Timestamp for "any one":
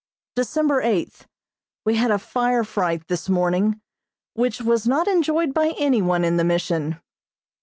5.77-6.25